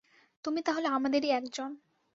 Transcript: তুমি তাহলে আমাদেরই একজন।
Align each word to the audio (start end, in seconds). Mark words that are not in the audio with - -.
তুমি 0.45 0.59
তাহলে 0.61 0.87
আমাদেরই 0.89 1.29
একজন। 1.31 1.69